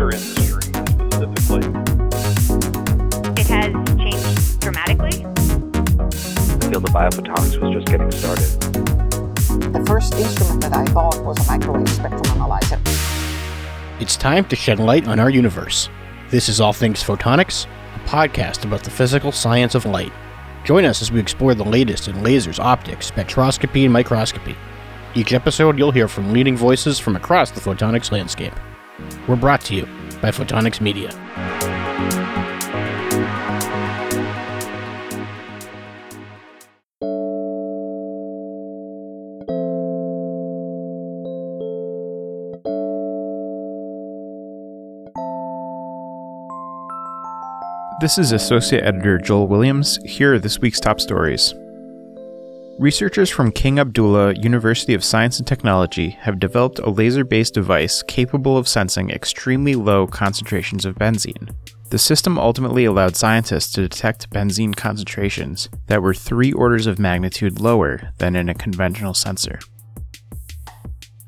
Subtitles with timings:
[0.00, 0.72] laser industry
[1.10, 1.66] specifically?
[3.36, 5.24] It has changed dramatically.
[5.24, 8.60] The field of biophotonics was just getting started.
[9.72, 12.80] The first instrument that I bought was a microwave spectrum analyzer.
[14.00, 15.90] It's time to shed light on our universe.
[16.30, 20.12] This is All Things Photonics, a podcast about the physical science of light.
[20.64, 24.56] Join us as we explore the latest in lasers, optics, spectroscopy, and microscopy.
[25.14, 28.54] Each episode, you'll hear from leading voices from across the photonics landscape.
[29.26, 29.86] We're brought to you
[30.20, 31.10] by Photonics Media.
[48.00, 49.98] This is Associate Editor Joel Williams.
[50.04, 51.54] Here are this week's top stories.
[52.80, 58.02] Researchers from King Abdullah University of Science and Technology have developed a laser based device
[58.02, 61.54] capable of sensing extremely low concentrations of benzene.
[61.90, 67.60] The system ultimately allowed scientists to detect benzene concentrations that were three orders of magnitude
[67.60, 69.58] lower than in a conventional sensor.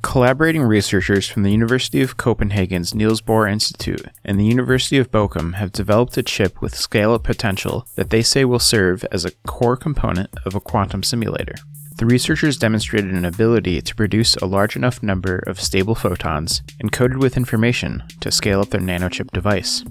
[0.02, 5.54] Collaborating researchers from the University of Copenhagen's Niels Bohr Institute and the University of Bochum
[5.54, 9.30] have developed a chip with scale up potential that they say will serve as a
[9.46, 11.54] core component of a quantum simulator.
[11.96, 17.18] The researchers demonstrated an ability to produce a large enough number of stable photons encoded
[17.18, 19.84] with information to scale up their nanochip device.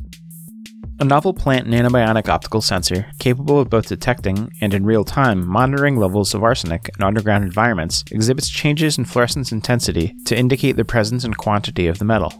[1.02, 5.98] A novel plant nanobionic optical sensor capable of both detecting and in real time monitoring
[5.98, 11.24] levels of arsenic in underground environments exhibits changes in fluorescence intensity to indicate the presence
[11.24, 12.32] and quantity of the metal.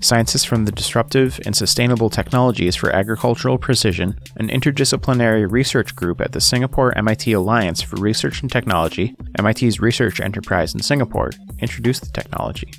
[0.00, 6.32] Scientists from the Disruptive and Sustainable Technologies for Agricultural Precision, an interdisciplinary research group at
[6.32, 12.10] the Singapore MIT Alliance for Research and Technology, MIT's research enterprise in Singapore, introduced the
[12.10, 12.70] technology.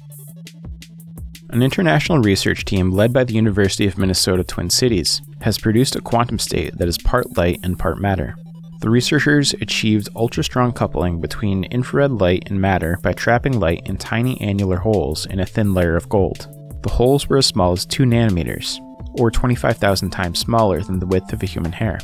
[1.52, 6.02] An international research team led by the University of Minnesota Twin Cities has produced a
[6.02, 8.36] quantum state that is part light and part matter.
[8.80, 13.98] The researchers achieved ultra strong coupling between infrared light and matter by trapping light in
[13.98, 16.48] tiny annular holes in a thin layer of gold.
[16.84, 18.80] The holes were as small as 2 nanometers,
[19.20, 22.00] or 25,000 times smaller than the width of a human hair.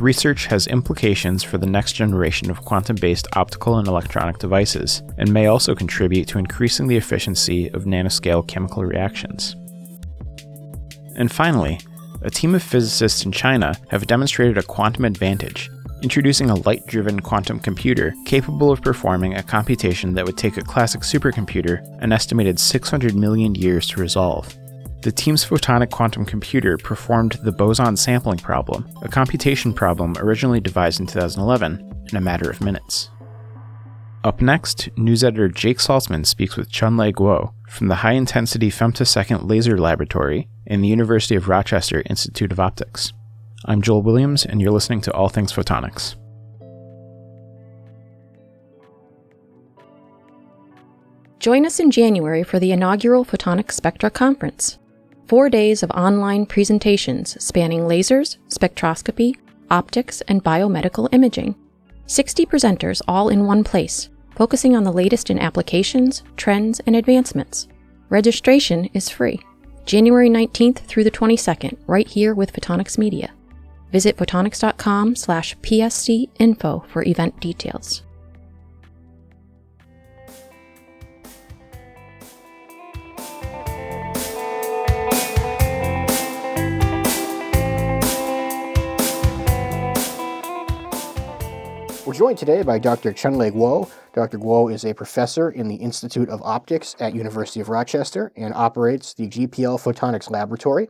[0.00, 5.30] Research has implications for the next generation of quantum based optical and electronic devices, and
[5.30, 9.56] may also contribute to increasing the efficiency of nanoscale chemical reactions.
[11.16, 11.80] And finally,
[12.22, 15.68] a team of physicists in China have demonstrated a quantum advantage,
[16.00, 20.62] introducing a light driven quantum computer capable of performing a computation that would take a
[20.62, 24.56] classic supercomputer an estimated 600 million years to resolve.
[25.02, 31.00] The team's photonic quantum computer performed the boson sampling problem, a computation problem originally devised
[31.00, 33.08] in 2011, in a matter of minutes.
[34.24, 39.48] Up next, news editor Jake Saltzman speaks with Chunlei Guo from the High Intensity Femtosecond
[39.48, 43.14] Laser Laboratory in the University of Rochester Institute of Optics.
[43.64, 46.16] I'm Joel Williams, and you're listening to All Things Photonics.
[51.38, 54.76] Join us in January for the inaugural Photonics Spectra Conference.
[55.30, 59.36] Four days of online presentations spanning lasers, spectroscopy,
[59.70, 61.54] optics, and biomedical imaging.
[62.06, 67.68] 60 presenters all in one place, focusing on the latest in applications, trends, and advancements.
[68.08, 69.38] Registration is free.
[69.84, 73.32] January 19th through the 22nd, right here with Photonics Media.
[73.92, 78.02] Visit photonics.com slash psc info for event details.
[92.06, 93.12] We're joined today by Dr.
[93.12, 93.90] Chunlei Guo.
[94.14, 94.38] Dr.
[94.38, 99.12] Guo is a professor in the Institute of Optics at University of Rochester and operates
[99.12, 100.88] the GPL Photonics Laboratory.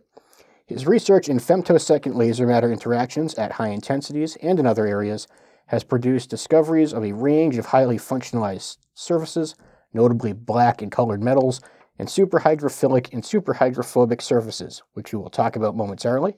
[0.66, 5.26] His research in femtosecond laser matter interactions at high intensities and in other areas
[5.66, 9.56] has produced discoveries of a range of highly functionalized surfaces,
[9.93, 11.60] notably black and colored metals,
[11.99, 16.37] and superhydrophilic and superhydrophobic surfaces, which we will talk about momentarily.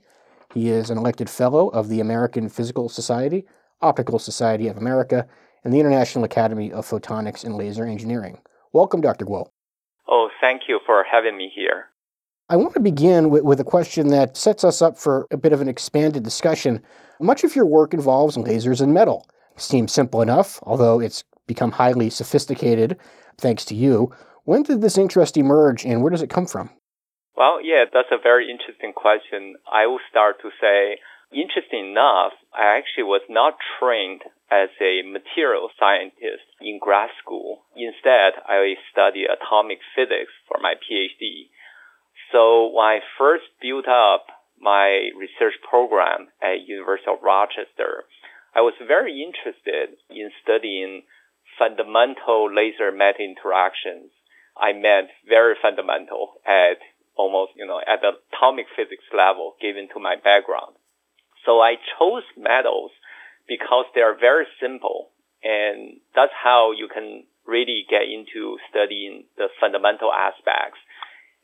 [0.55, 3.45] He is an elected fellow of the American Physical Society,
[3.83, 5.27] Optical Society of America,
[5.65, 8.41] and the International Academy of Photonics and Laser Engineering.
[8.73, 9.25] Welcome, Dr.
[9.25, 9.49] Guo.
[10.09, 11.87] Oh, thank you for having me here.
[12.49, 15.53] I want to begin with, with, a question that sets us up for a bit
[15.53, 16.83] of an expanded discussion.
[17.21, 19.27] Much of your work involves lasers and metal.
[19.57, 22.97] Seems simple enough, although it's become highly sophisticated
[23.39, 24.13] thanks to you.
[24.45, 26.71] When did this interest emerge and where does it come from?
[27.37, 29.55] Well, yeah, that's a very interesting question.
[29.73, 30.99] I will start to say
[31.33, 37.65] Interesting enough, I actually was not trained as a material scientist in grad school.
[37.75, 41.49] Instead, I studied atomic physics for my PhD.
[42.31, 44.27] So when I first built up
[44.61, 48.05] my research program at University of Rochester,
[48.55, 51.03] I was very interested in studying
[51.59, 54.13] fundamental laser metal interactions.
[54.57, 56.79] I meant very fundamental at
[57.17, 60.77] almost, you know, at the atomic physics level given to my background.
[61.45, 62.91] So I chose metals
[63.49, 65.11] because they are very simple
[65.43, 70.79] and that's how you can really get into studying the fundamental aspects.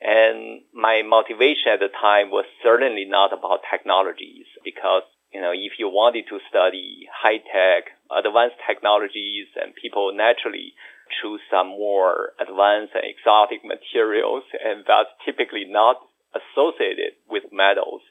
[0.00, 5.02] And my motivation at the time was certainly not about technologies because,
[5.32, 10.74] you know, if you wanted to study high tech, advanced technologies and people naturally
[11.20, 15.96] choose some more advanced and exotic materials and that's typically not
[16.30, 18.02] associated with metals.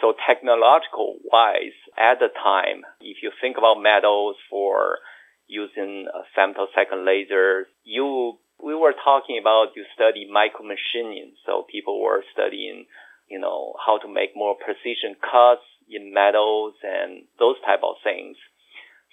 [0.00, 4.98] So technological wise, at the time, if you think about metals for
[5.46, 11.32] using a femtosecond lasers, you we were talking about you study micromachining.
[11.46, 12.86] So people were studying,
[13.28, 18.36] you know, how to make more precision cuts in metals and those type of things.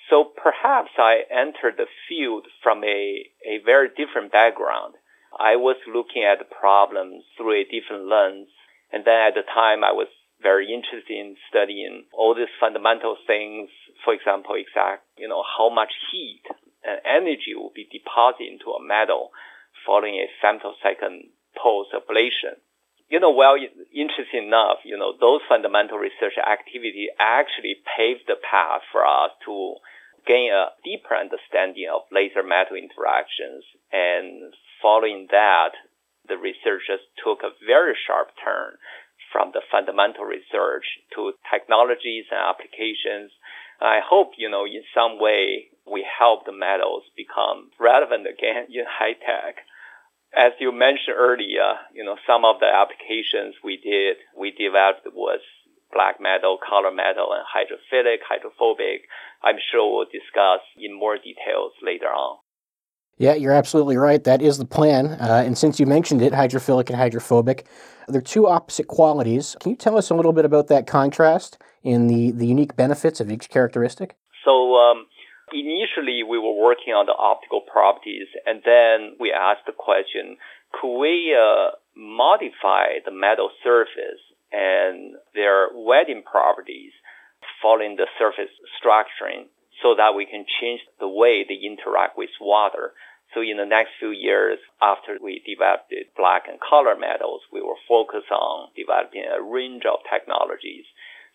[0.10, 4.96] So perhaps I entered the field from a, a very different background.
[5.38, 8.48] I was looking at the problems through a different lens.
[8.92, 10.08] And then at the time I was
[10.42, 13.70] very interested in studying all these fundamental things.
[14.04, 16.44] For example, exact, you know, how much heat
[16.84, 19.32] and energy will be deposited into a metal
[19.86, 22.60] following a femtosecond pulse ablation.
[23.10, 23.56] You know, well,
[23.94, 29.76] interesting enough, you know, those fundamental research activity actually paved the path for us to
[30.26, 33.64] gain a deeper understanding of laser metal interactions.
[33.94, 35.78] And following that,
[36.28, 38.78] the researchers took a very sharp turn
[39.36, 43.36] from the fundamental research to technologies and applications.
[43.82, 48.88] I hope, you know, in some way we help the metals become relevant again in
[48.88, 49.60] high tech.
[50.32, 55.44] As you mentioned earlier, you know, some of the applications we did, we developed was
[55.92, 59.04] black metal, color metal, and hydrophilic, hydrophobic.
[59.44, 62.40] I'm sure we'll discuss in more details later on.
[63.18, 64.24] Yeah, you're absolutely right.
[64.24, 65.08] That is the plan.
[65.08, 67.66] Uh, and since you mentioned it, hydrophilic and hydrophobic,
[68.08, 69.56] they're two opposite qualities.
[69.60, 73.22] Can you tell us a little bit about that contrast and the, the unique benefits
[73.22, 74.18] of each characteristic?
[74.44, 75.06] So, um,
[75.54, 80.38] initially we were working on the optical properties and then we asked the question,
[80.74, 84.20] could we uh, modify the metal surface
[84.52, 86.92] and their wetting properties
[87.62, 89.48] following the surface structuring
[89.82, 92.94] so that we can change the way they interact with water.
[93.34, 97.62] So in the next few years, after we developed the black and color metals, we
[97.62, 100.86] will focus on developing a range of technologies.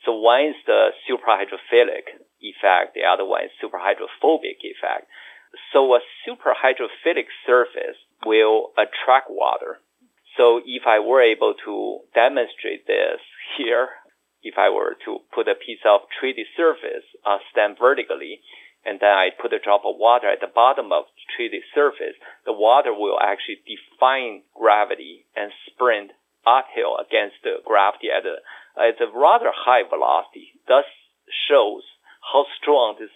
[0.04, 2.08] So one is the superhydrophilic
[2.40, 2.94] effect.
[2.94, 5.08] The other one is superhydrophobic effect.
[5.72, 9.80] So a superhydrophilic surface will attract water.
[10.36, 13.20] So if I were able to demonstrate this
[13.58, 13.88] here,
[14.42, 18.40] if I were to put a piece of treated surface uh, stand vertically,
[18.84, 21.04] and then I put a drop of water at the bottom of
[21.36, 22.16] treated surface,
[22.46, 26.12] the water will actually define gravity and sprint
[26.46, 28.40] uphill against the gravity at a,
[28.80, 30.56] at a rather high velocity.
[30.66, 30.88] Thus
[31.48, 31.84] shows
[32.32, 33.12] how strong this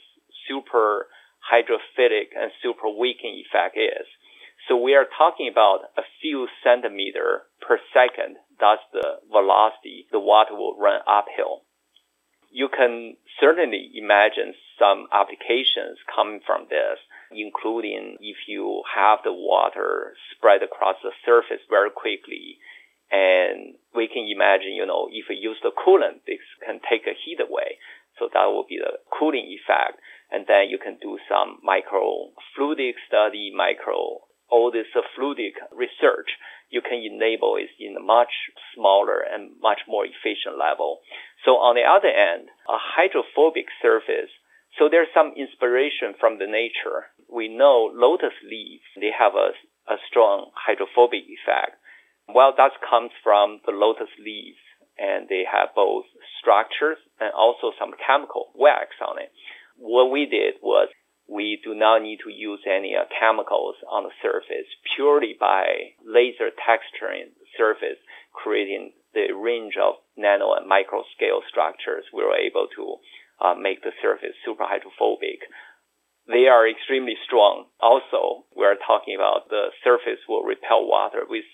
[0.46, 1.06] super
[1.40, 4.06] hydrophilic and super wicking effect is.
[4.68, 8.36] So we are talking about a few centimeter per second.
[8.60, 11.62] That's the velocity the water will run uphill.
[12.50, 16.98] You can certainly imagine some applications coming from this,
[17.32, 22.58] including if you have the water spread across the surface very quickly.
[23.10, 27.14] And we can imagine, you know, if you use the coolant, this can take the
[27.24, 27.78] heat away.
[28.18, 29.98] So that will be the cooling effect.
[30.30, 34.86] And then you can do some microfluidic study, micro, all this
[35.18, 36.30] fluidic research.
[36.70, 38.32] You can enable it in a much
[38.74, 41.00] smaller and much more efficient level.
[41.44, 44.32] So on the other end, a hydrophobic surface.
[44.78, 47.12] So there's some inspiration from the nature.
[47.30, 49.54] We know lotus leaves, they have a,
[49.86, 51.78] a strong hydrophobic effect.
[52.26, 54.58] Well, that comes from the lotus leaves
[54.98, 56.04] and they have both
[56.40, 59.30] structures and also some chemical wax on it.
[59.76, 60.88] What we did was
[61.28, 66.50] we do not need to use any uh, chemicals on the surface purely by laser
[66.52, 67.98] texturing the surface,
[68.32, 72.04] creating the range of nano and micro scale structures.
[72.12, 72.96] We were able to
[73.40, 75.40] uh, make the surface super hydrophobic.
[76.26, 77.66] They are extremely strong.
[77.80, 81.44] Also, we are talking about the surface will repel water with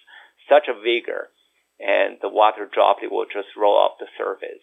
[0.48, 1.30] such a vigor
[1.78, 4.62] and the water droplet will just roll off the surface.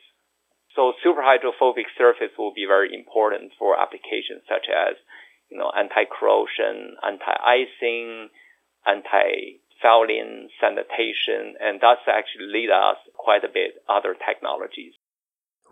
[0.77, 4.96] So superhydrophobic surface will be very important for applications such as,
[5.50, 8.29] you know, anti-corrosion, anti-icing,
[8.86, 14.93] anti fouling, sanitation, and that's actually lead us quite a bit other technologies.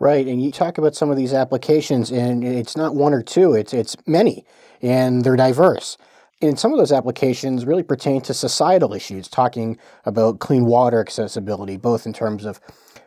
[0.00, 3.54] Right, and you talk about some of these applications, and it's not one or two;
[3.54, 4.44] it's it's many,
[4.82, 5.96] and they're diverse.
[6.42, 11.76] And some of those applications really pertain to societal issues, talking about clean water accessibility,
[11.76, 12.60] both in terms of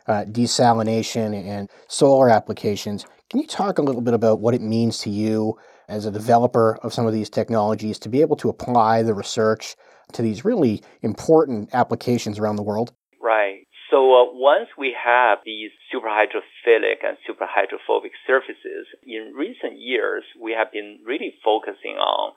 [0.09, 3.05] uh, desalination and solar applications.
[3.29, 5.55] Can you talk a little bit about what it means to you
[5.87, 9.75] as a developer of some of these technologies to be able to apply the research
[10.13, 12.91] to these really important applications around the world?
[13.21, 13.67] Right.
[13.91, 20.71] So uh, once we have these superhydrophilic and superhydrophobic surfaces, in recent years, we have
[20.71, 22.33] been really focusing on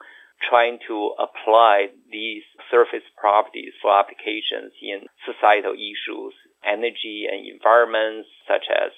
[0.48, 8.66] trying to apply these surface properties for applications in societal issues, energy and environments, such
[8.70, 8.92] as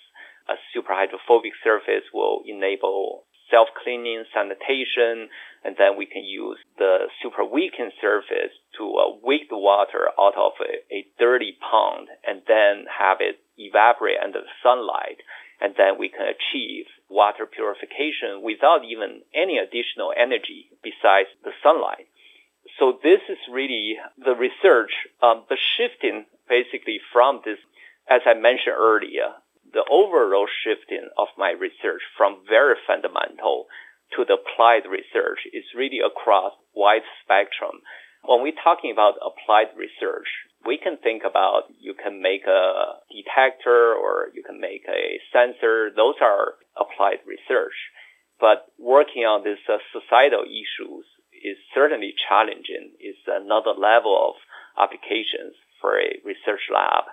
[0.48, 5.28] a superhydrophobic surface will enable self-cleaning sanitation,
[5.64, 10.34] and then we can use the super wicking surface to uh, wake the water out
[10.36, 15.18] of a, a dirty pond and then have it evaporate under the sunlight.
[15.60, 22.08] And then we can achieve water purification without even any additional energy besides the sunlight.
[22.78, 24.90] So this is really the research,
[25.22, 27.58] um, the shifting basically from this,
[28.08, 29.34] as I mentioned earlier,
[29.72, 33.66] the overall shifting of my research from very fundamental
[34.16, 37.82] to the applied research is really across wide spectrum.
[38.22, 40.28] When we're talking about applied research,
[40.64, 45.90] we can think about you can make a detector or you can make a sensor.
[45.94, 47.76] Those are applied research.
[48.40, 52.96] But working on these uh, societal issues is certainly challenging.
[52.98, 54.34] It's another level of
[54.80, 57.04] applications for a research lab.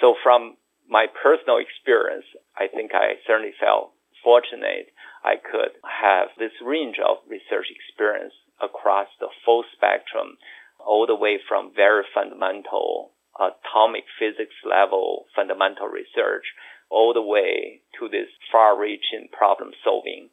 [0.00, 0.54] So from
[0.88, 3.90] my personal experience, I think I certainly felt
[4.22, 4.94] fortunate
[5.24, 10.38] I could have this range of research experience across the full spectrum,
[10.78, 16.44] all the way from very fundamental atomic physics level fundamental research,
[16.90, 20.28] all the way to this far reaching problem solving.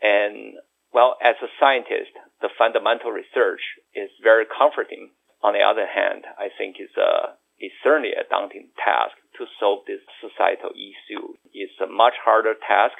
[0.00, 0.54] And
[0.94, 3.60] well, as a scientist, the fundamental research
[3.94, 5.10] is very comforting.
[5.42, 9.82] On the other hand, I think it's a is certainly a daunting task to solve
[9.86, 11.34] this societal issue.
[11.52, 12.94] It's a much harder task,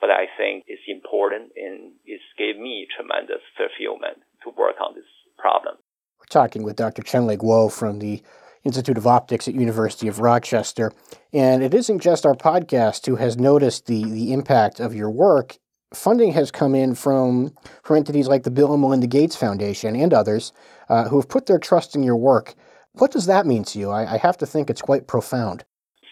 [0.00, 5.10] but I think it's important and it's gave me tremendous fulfillment to work on this
[5.36, 5.76] problem.
[6.18, 7.02] We're talking with Dr.
[7.02, 8.22] Chunlei Guo from the
[8.64, 10.92] Institute of Optics at University of Rochester.
[11.32, 15.58] And it isn't just our podcast who has noticed the, the impact of your work.
[15.94, 20.12] Funding has come in from, from entities like the Bill and Melinda Gates Foundation and
[20.12, 20.52] others
[20.88, 22.54] uh, who have put their trust in your work
[22.94, 23.90] what does that mean to you?
[23.90, 25.64] I, I have to think it's quite profound.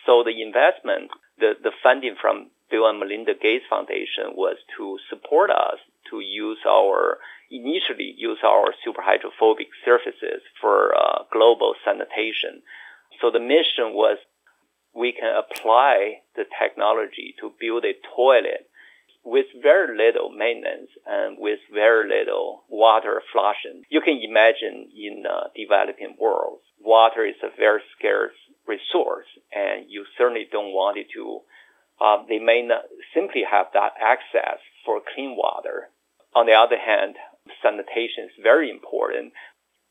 [0.04, 5.50] So the investment, the, the funding from Bill and Melinda Gates Foundation was to support
[5.50, 5.78] us
[6.10, 7.18] to use our
[7.50, 12.62] initially use our superhydrophobic surfaces for uh, global sanitation.
[13.20, 14.16] So the mission was
[14.94, 18.68] we can apply the technology to build a toilet
[19.24, 23.82] with very little maintenance and with very little water flushing.
[23.88, 28.34] You can imagine in uh, developing worlds, water is a very scarce
[28.66, 31.40] resource, and you certainly don't want it to.
[32.04, 35.88] Um, they may not simply have that access for clean water.
[36.34, 37.16] On the other hand,
[37.62, 39.32] sanitation is very important.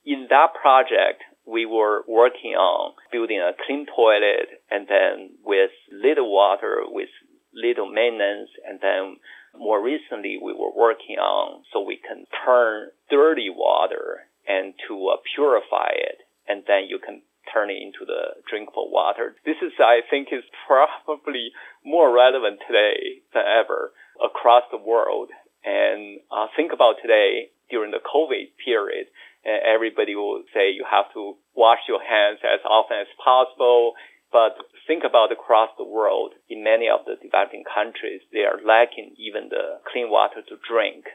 [0.06, 6.32] In that project, we were working on building a clean toilet and then with little
[6.32, 7.10] water, with
[7.54, 9.18] little maintenance, and then
[9.58, 15.18] more recently we were working on so we can turn dirty water and to uh,
[15.36, 17.22] purify it, and then you can
[17.54, 19.36] turn it into the drinkable water.
[19.46, 21.52] This is, I think, is probably
[21.84, 23.92] more relevant today than ever
[24.24, 25.30] across the world.
[25.64, 29.08] And uh, think about today during the COVID period,
[29.46, 33.94] everybody will say you have to wash your hands as often as possible.
[34.32, 34.56] But
[34.88, 39.50] think about across the world, in many of the developing countries, they are lacking even
[39.50, 41.06] the clean water to drink.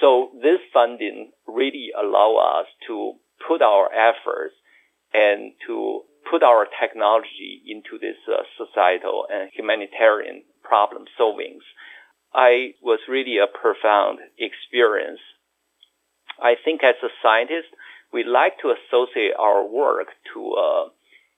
[0.00, 3.14] So this funding really allow us to
[3.46, 4.54] put our efforts
[5.12, 11.62] and to put our technology into this uh, societal and humanitarian problem solvings.
[12.32, 15.20] I was really a profound experience.
[16.40, 17.68] I think as a scientist,
[18.12, 20.88] we like to associate our work to uh,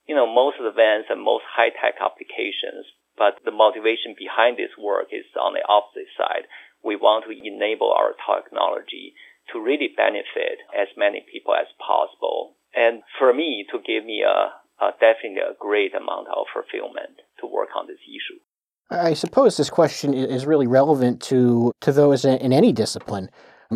[0.06, 2.86] you know, most advanced and most high-tech applications.
[3.16, 6.44] But the motivation behind this work is on the opposite side.
[6.84, 9.14] We want to enable our technology
[9.52, 12.56] to really benefit as many people as possible.
[12.74, 14.52] And for me, to give me a,
[14.84, 18.40] a definitely a great amount of fulfillment to work on this issue.
[18.90, 23.30] I suppose this question is really relevant to, to those in any discipline.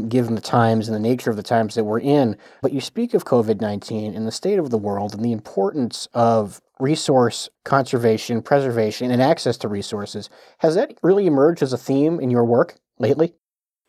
[0.08, 2.36] Given the times and the nature of the times that we're in.
[2.62, 6.08] But you speak of COVID 19 and the state of the world and the importance
[6.14, 10.30] of resource conservation, preservation, and access to resources.
[10.58, 13.34] Has that really emerged as a theme in your work lately?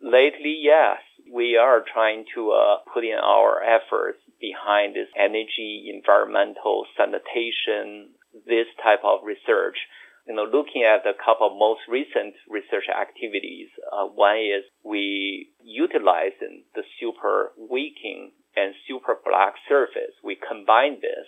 [0.02, 0.98] Lately, yes.
[1.34, 8.10] We are trying to uh, put in our efforts behind this energy, environmental, sanitation,
[8.46, 9.78] this type of research
[10.28, 15.50] you know, looking at a couple of most recent research activities, uh, one is we
[15.64, 20.14] utilize the super wicking and super black surface.
[20.24, 21.26] We combine this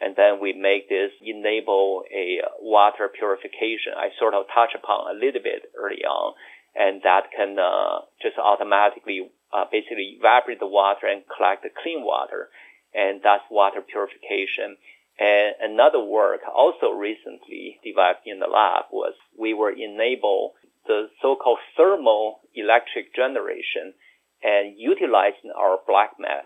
[0.00, 3.98] and then we make this enable a water purification.
[3.98, 6.34] I sort of touch upon a little bit early on,
[6.74, 12.04] and that can uh, just automatically uh, basically evaporate the water and collect the clean
[12.04, 12.48] water,
[12.94, 14.78] and that's water purification.
[15.18, 20.54] And another work also recently developed in the lab was we were enable
[20.86, 23.94] the so-called thermal electric generation
[24.42, 26.44] and utilizing our black mass.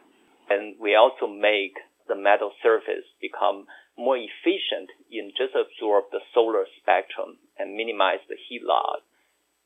[0.49, 1.75] And we also make
[2.09, 8.37] the metal surface become more efficient in just absorb the solar spectrum and minimize the
[8.49, 9.01] heat loss.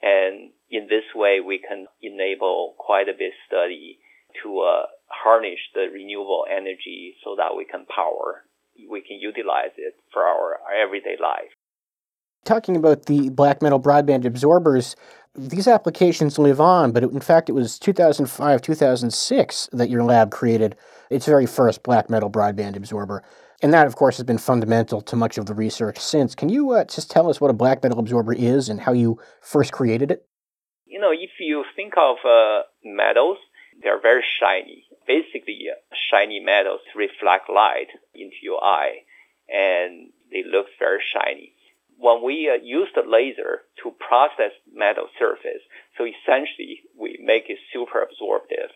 [0.03, 3.99] And in this way, we can enable quite a bit study
[4.43, 8.43] to uh, harness the renewable energy so that we can power
[8.89, 11.51] we can utilize it for our, our everyday life.
[12.45, 14.95] Talking about the black metal broadband absorbers,
[15.35, 20.77] these applications live on, but in fact, it was 2005, 2006 that your lab created
[21.11, 23.23] its very first black metal broadband absorber.
[23.63, 26.35] And that, of course, has been fundamental to much of the research since.
[26.35, 29.19] Can you uh, just tell us what a black metal absorber is and how you
[29.41, 30.27] first created it?
[30.85, 33.39] You know, if you think of uh, metals,
[33.83, 35.69] they're very shiny basically
[36.11, 39.03] shiny metals reflect light into your eye
[39.49, 41.53] and they look very shiny.
[41.99, 45.63] When we uh, use the laser to process metal surface,
[45.97, 48.71] so essentially we make it super absorptive.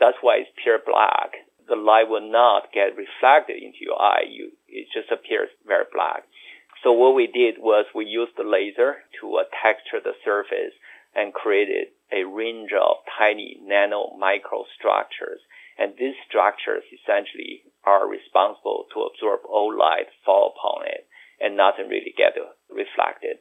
[0.00, 1.32] That's why it's pure black.
[1.68, 4.24] The light will not get reflected into your eye.
[4.28, 6.24] You, it just appears very black.
[6.82, 10.72] So what we did was we used the laser to uh, texture the surface
[11.14, 15.40] and created a range of tiny nano micro structures
[15.78, 21.06] and these structures essentially are responsible to absorb all light fall upon it
[21.40, 22.34] and nothing really get
[22.68, 23.38] reflected.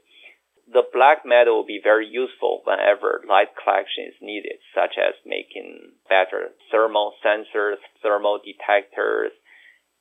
[0.71, 5.93] The black metal will be very useful whenever light collection is needed, such as making
[6.09, 9.31] better thermal sensors, thermal detectors,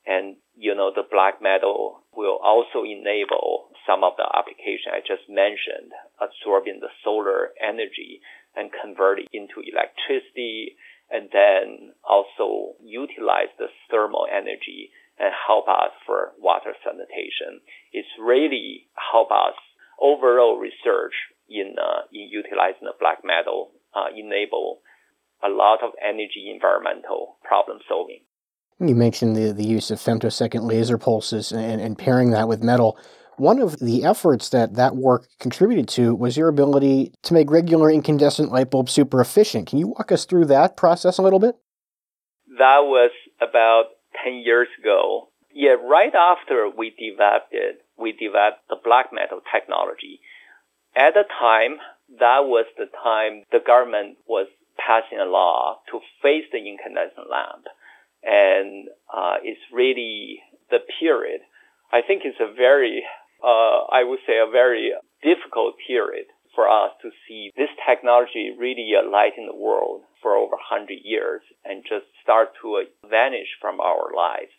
[0.06, 5.30] and you know the black metal will also enable some of the application I just
[5.30, 8.20] mentioned, absorbing the solar energy
[8.56, 10.76] and convert it into electricity
[11.10, 17.60] and then also utilize the thermal energy and help us for water sanitation.
[17.92, 19.54] It's really help us
[20.00, 21.14] overall research
[21.48, 24.80] in, uh, in utilizing the black metal, uh, enable
[25.42, 28.20] a lot of energy environmental problem solving.
[28.78, 32.98] You mentioned the, the use of femtosecond laser pulses and, and pairing that with metal.
[33.38, 37.90] One of the efforts that that work contributed to was your ability to make regular
[37.90, 39.68] incandescent light bulbs super efficient.
[39.68, 41.56] Can you walk us through that process a little bit?
[42.58, 43.86] That was about
[44.24, 45.28] 10 years ago.
[45.52, 50.20] Yeah, right after we developed it, we developed the black metal technology.
[50.94, 51.76] At the time,
[52.18, 54.46] that was the time the government was
[54.76, 57.66] passing a law to phase the incandescent lamp.
[58.22, 61.40] And uh, it's really the period.
[61.92, 63.04] I think it's a very
[63.42, 68.90] uh, I would say, a very difficult period for us to see this technology really
[69.10, 74.10] light in the world for over 100 years and just start to vanish from our
[74.16, 74.50] lives.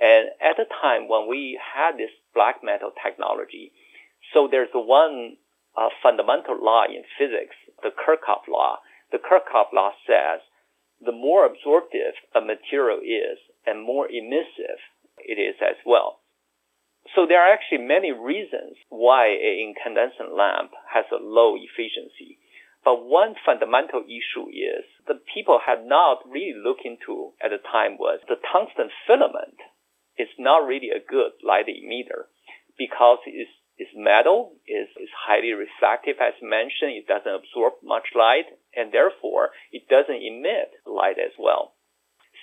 [0.00, 3.72] And at the time when we had this black metal technology,
[4.32, 5.36] so there's one
[5.76, 8.78] uh, fundamental law in physics, the Kirchhoff law.
[9.10, 10.40] The Kirchhoff law says
[11.00, 14.78] the more absorptive a material is and more emissive
[15.18, 16.20] it is as well.
[17.14, 22.38] So there are actually many reasons why an incandescent lamp has a low efficiency.
[22.84, 27.98] But one fundamental issue is that people had not really looked into at the time
[27.98, 29.58] was the tungsten filament
[30.16, 32.26] is not really a good light emitter
[32.78, 38.46] because it's, it's metal, is is highly reflective as mentioned, it doesn't absorb much light,
[38.74, 41.74] and therefore it doesn't emit light as well.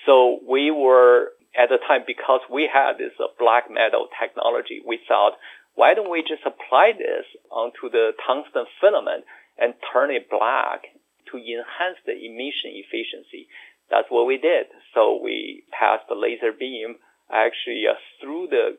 [0.05, 4.99] So we were at the time, because we had this uh, black metal technology, we
[5.07, 5.33] thought,
[5.75, 9.25] why don't we just apply this onto the tungsten filament
[9.57, 10.83] and turn it black
[11.31, 13.47] to enhance the emission efficiency?
[13.89, 14.67] That's what we did.
[14.93, 16.95] So we passed the laser beam
[17.31, 18.77] actually uh, through the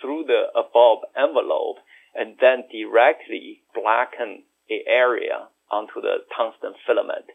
[0.00, 1.76] through the above envelope
[2.14, 7.26] and then directly blacken the area onto the tungsten filament.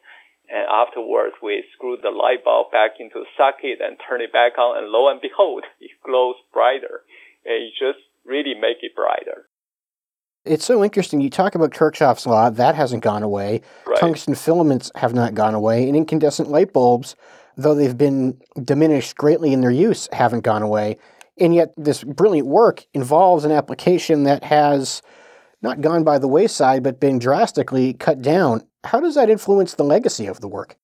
[0.51, 4.57] And afterwards, we screw the light bulb back into the socket and turn it back
[4.57, 7.01] on, and lo and behold, it glows brighter.
[7.45, 9.47] And it just really make it brighter.
[10.43, 11.21] It's so interesting.
[11.21, 13.61] You talk about Kirchhoff's law, that hasn't gone away.
[13.85, 13.99] Right.
[13.99, 17.15] Tungsten filaments have not gone away, and incandescent light bulbs,
[17.55, 20.97] though they've been diminished greatly in their use, haven't gone away.
[21.37, 25.01] And yet, this brilliant work involves an application that has
[25.61, 28.63] not gone by the wayside, but been drastically cut down.
[28.83, 30.75] How does that influence the legacy of the work?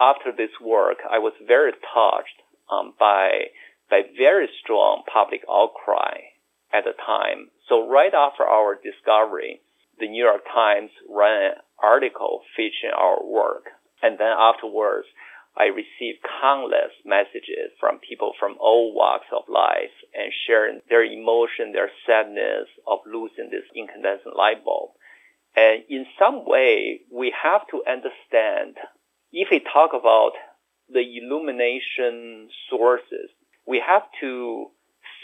[0.00, 3.52] After this work, I was very touched um, by
[3.90, 6.34] by very strong public outcry
[6.72, 7.50] at the time.
[7.68, 9.60] So right after our discovery,
[10.00, 13.70] the New York Times ran an article featuring our work,
[14.02, 15.06] and then afterwards,
[15.56, 21.72] I received countless messages from people from all walks of life and sharing their emotion,
[21.72, 24.90] their sadness of losing this incandescent light bulb.
[25.56, 28.76] And in some way, we have to understand
[29.32, 30.32] if we talk about
[30.88, 33.30] the illumination sources,
[33.66, 34.66] we have to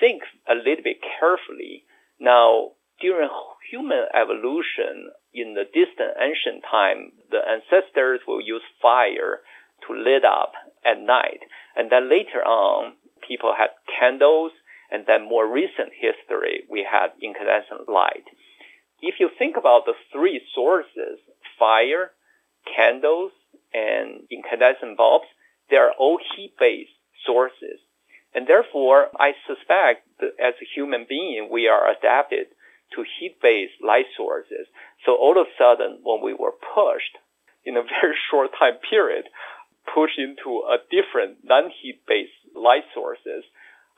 [0.00, 1.84] think a little bit carefully.
[2.18, 3.28] Now, during
[3.70, 9.40] human evolution in the distant ancient time, the ancestors will use fire
[9.86, 10.52] to lit up
[10.84, 11.40] at night.
[11.76, 12.94] And then later on,
[13.26, 14.52] people had candles.
[14.90, 18.24] And then more recent history, we had incandescent light.
[19.02, 21.18] If you think about the three sources,
[21.58, 22.12] fire,
[22.76, 23.32] candles,
[23.74, 25.26] and incandescent bulbs,
[25.70, 26.94] they are all heat-based
[27.26, 27.80] sources.
[28.34, 32.46] And therefore, I suspect that as a human being, we are adapted
[32.94, 34.66] to heat-based light sources.
[35.04, 37.18] So all of a sudden, when we were pushed
[37.64, 39.24] in a very short time period,
[39.92, 43.44] pushed into a different non-heat based light sources,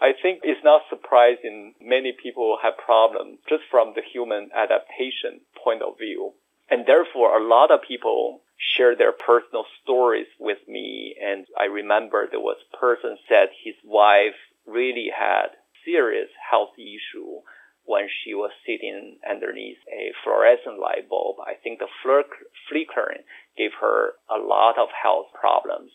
[0.00, 5.82] I think it's not surprising many people have problems just from the human adaptation point
[5.82, 6.32] of view.
[6.70, 11.14] And therefore, a lot of people share their personal stories with me.
[11.22, 14.34] And I remember there was a person said his wife
[14.66, 15.48] really had
[15.84, 17.40] serious health issue
[17.84, 21.36] when she was sitting underneath a fluorescent light bulb.
[21.40, 23.22] I think the flickering
[23.56, 25.92] gave her a lot of health problems.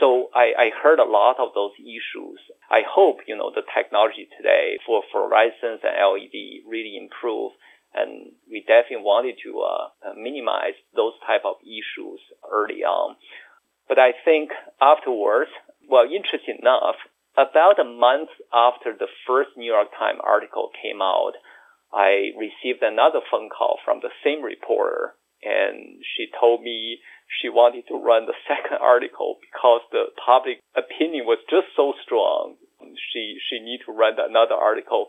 [0.00, 2.38] So I, I heard a lot of those issues.
[2.70, 7.52] I hope, you know, the technology today for fluorescence and LED really improve.
[7.94, 13.16] And we definitely wanted to uh, minimize those type of issues early on.
[13.88, 15.50] But I think afterwards,
[15.88, 16.96] well, interesting enough,
[17.36, 21.32] about a month after the first New York Times article came out,
[21.92, 27.86] I received another phone call from the same reporter and she told me she wanted
[27.88, 32.56] to run the second article because the public opinion was just so strong.
[33.12, 35.08] She she need to run another article.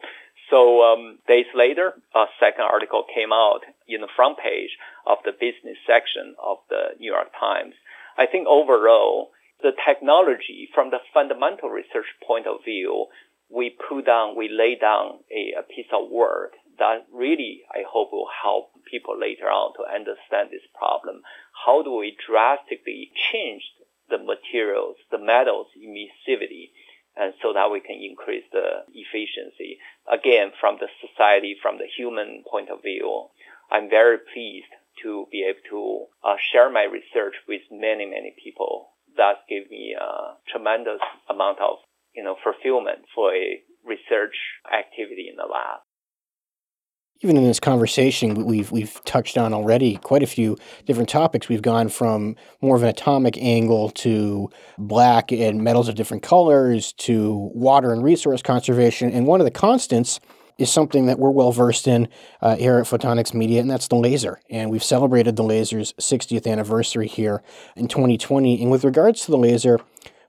[0.49, 4.73] So um, days later, a second article came out in the front page
[5.05, 7.75] of the business section of the New York Times.
[8.17, 9.29] I think overall,
[9.61, 13.05] the technology from the fundamental research point of view,
[13.49, 18.11] we put down, we lay down a, a piece of work that really, I hope,
[18.11, 21.21] will help people later on to understand this problem.
[21.65, 23.63] How do we drastically change
[24.09, 26.71] the materials, the metals emissivity,
[27.15, 29.77] and so that we can increase the efficiency?
[30.11, 33.27] Again, from the society, from the human point of view,
[33.71, 34.71] I'm very pleased
[35.03, 38.89] to be able to uh, share my research with many, many people.
[39.17, 41.77] That gave me a tremendous amount of,
[42.15, 44.35] you know, fulfillment for a research
[44.71, 45.79] activity in the lab
[47.21, 51.49] even in this conversation, we've we've touched on already quite a few different topics.
[51.49, 56.93] We've gone from more of an atomic angle to black and metals of different colors
[56.93, 59.11] to water and resource conservation.
[59.11, 60.19] And one of the constants
[60.57, 62.07] is something that we're well versed in
[62.41, 64.39] uh, here at Photonics Media, and that's the laser.
[64.49, 67.41] And we've celebrated the laser's 60th anniversary here
[67.75, 68.61] in 2020.
[68.61, 69.79] And with regards to the laser,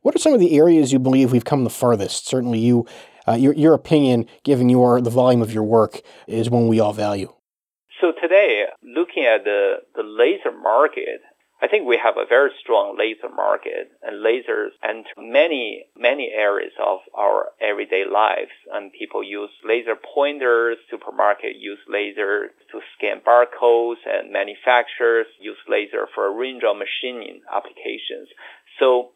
[0.02, 2.26] what are some of the areas you believe we've come the farthest?
[2.26, 2.86] Certainly, you
[3.26, 6.92] uh, your, your opinion, given your the volume of your work, is one we all
[6.92, 7.32] value.
[8.00, 11.20] So today, looking at the, the laser market,
[11.62, 16.72] I think we have a very strong laser market and lasers enter many, many areas
[16.82, 18.56] of our everyday lives.
[18.72, 26.08] And people use laser pointers, supermarket use laser to scan barcodes and manufacturers use laser
[26.14, 28.28] for a range of machining applications.
[28.78, 29.10] So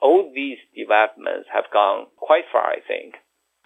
[0.00, 3.14] all these developments have gone quite far, I think.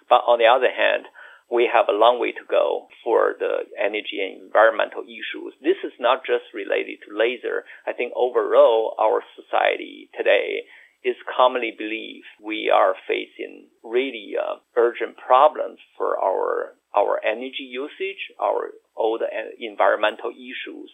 [0.08, 1.06] But on the other hand,
[1.50, 5.54] we have a long way to go for the energy and environmental issues.
[5.62, 7.64] This is not just related to laser.
[7.86, 10.64] I think overall, our society today
[11.04, 18.30] is commonly believed we are facing really uh, urgent problems for our our energy usage,
[18.40, 19.28] our all the
[19.60, 20.90] environmental issues,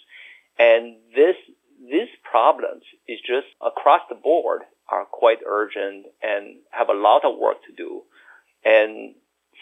[0.59, 1.37] and this
[1.81, 7.38] these problems is just across the board are quite urgent and have a lot of
[7.38, 8.03] work to do.
[8.64, 9.14] And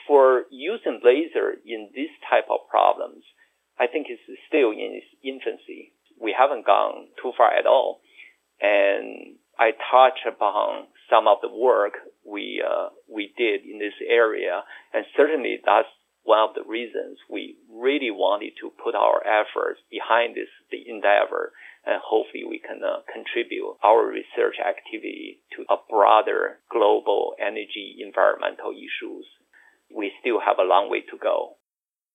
[0.06, 3.24] for using laser in this type of problems,
[3.78, 5.92] I think it's still in its infancy.
[6.20, 8.00] We haven't gone too far at all.
[8.61, 14.62] And I touch upon some of the work we uh, we did in this area,
[14.92, 15.88] and certainly that's
[16.22, 21.52] one of the reasons we really wanted to put our efforts behind this the endeavor,
[21.88, 28.72] and hopefully we can uh, contribute our research activity to a broader global energy environmental
[28.72, 29.24] issues.
[29.94, 31.57] We still have a long way to go.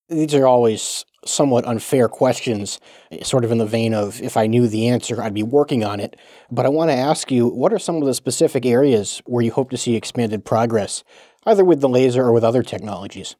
[0.10, 2.80] These are always somewhat unfair questions,
[3.24, 6.00] sort of in the vein of if I knew the answer, I'd be working on
[6.00, 6.18] it.
[6.52, 9.52] But I want to ask you what are some of the specific areas where you
[9.52, 11.04] hope to see expanded progress,
[11.46, 13.36] either with the laser or with other technologies?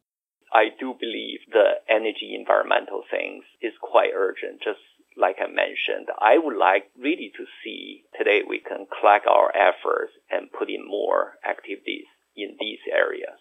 [0.52, 4.62] I do believe the energy environmental things is quite urgent.
[4.64, 4.80] Just
[5.16, 10.12] like I mentioned, I would like really to see today we can collect our efforts
[10.30, 13.38] and put in more activities in these areas.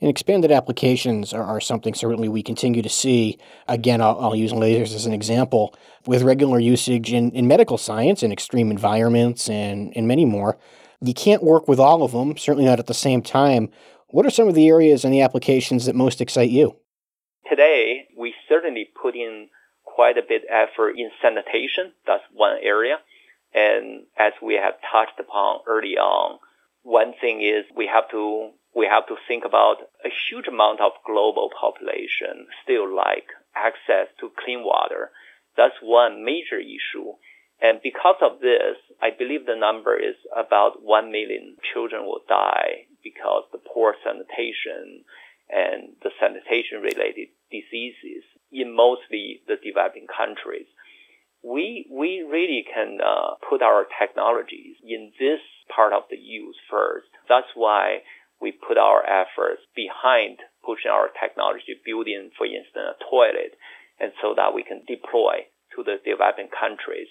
[0.00, 3.38] And expanded applications are, are, something certainly we continue to see.
[3.66, 5.74] Again, I'll, I'll, use lasers as an example
[6.06, 10.58] with regular usage in, in medical science and extreme environments and, and many more.
[11.00, 13.70] You can't work with all of them, certainly not at the same time.
[14.08, 16.76] What are some of the areas and the applications that most excite you?
[17.48, 19.48] Today, we certainly put in
[19.96, 21.92] quite a bit effort in sanitation.
[22.06, 22.96] That's one area.
[23.54, 26.38] And as we have touched upon early on,
[26.82, 30.92] one thing is we have to we have to think about a huge amount of
[31.06, 35.10] global population still like access to clean water.
[35.56, 37.16] That's one major issue.
[37.62, 42.84] And because of this, I believe the number is about 1 million children will die
[43.02, 45.08] because the poor sanitation
[45.48, 50.66] and the sanitation related diseases in mostly the developing countries.
[51.42, 55.40] We, we really can uh, put our technologies in this
[55.74, 57.06] part of the use first.
[57.28, 58.02] That's why
[58.40, 63.54] we put our efforts behind pushing our technology, building, for instance, a toilet,
[64.00, 67.08] and so that we can deploy to the developing countries.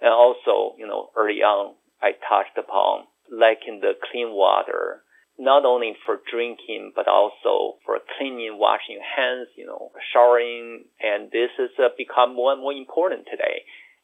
[0.00, 5.02] And also, you know, early on, I touched upon lacking the clean water
[5.38, 10.84] not only for drinking, but also for cleaning, washing your hands, you know, showering.
[11.00, 13.62] And this has uh, become more and more important today.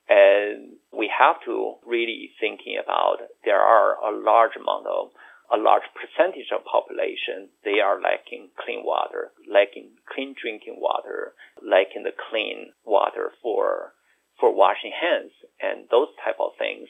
[0.08, 5.08] And we have to really thinking about there are a large amount of
[5.52, 12.04] a large percentage of population they are lacking clean water, lacking clean drinking water, lacking
[12.04, 13.92] the clean water for
[14.40, 16.88] for washing hands and those type of things.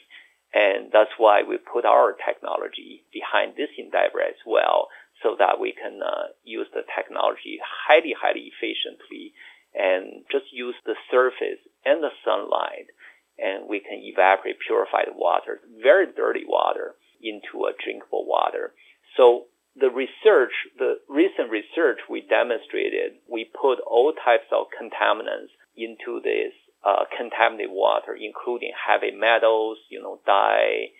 [0.55, 4.89] And that's why we put our technology behind this endeavor as well,
[5.23, 9.33] so that we can uh, use the technology highly, highly efficiently
[9.75, 12.93] and just use the surface and the sunlight.
[13.39, 18.75] And we can evaporate purified water, very dirty water, into a drinkable water.
[19.17, 26.21] So the research, the recent research we demonstrated, we put all types of contaminants into
[26.21, 26.53] this
[26.85, 30.91] uh, contaminated water, including heavy metals, you know, dye,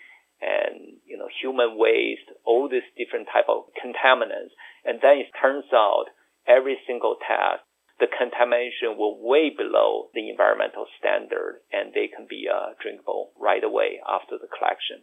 [0.41, 4.55] and you know, human waste, all these different type of contaminants.
[4.85, 6.07] And then it turns out
[6.47, 7.63] every single test,
[8.01, 13.63] the contamination will way below the environmental standard, and they can be uh, drinkable right
[13.63, 15.03] away after the collection.